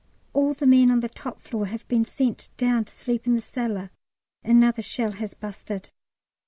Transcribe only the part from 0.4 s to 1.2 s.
the men on the